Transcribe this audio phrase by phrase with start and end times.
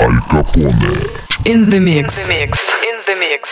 [0.00, 0.72] Аль Капоне.
[1.44, 2.28] In the mix.
[2.28, 2.58] In the mix.
[2.84, 3.48] In the mix.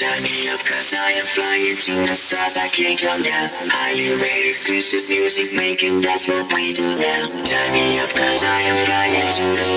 [0.00, 3.50] Turn me up cause I am flying to the stars, I can't come down.
[3.68, 7.28] Highly rate exclusive music making, that's what we do now.
[7.44, 9.69] Turn me up cause I am flying to the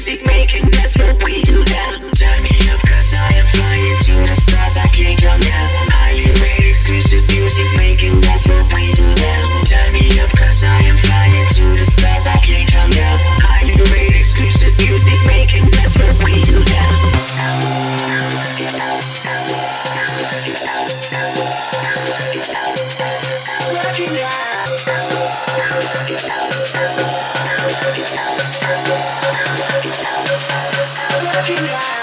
[0.00, 0.24] music
[31.50, 31.99] you.